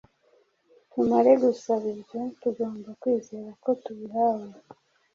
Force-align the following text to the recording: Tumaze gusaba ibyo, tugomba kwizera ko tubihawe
Tumaze 0.91 1.31
gusaba 1.43 1.85
ibyo, 1.93 2.21
tugomba 2.41 2.89
kwizera 3.01 3.49
ko 3.63 3.69
tubihawe 3.83 4.49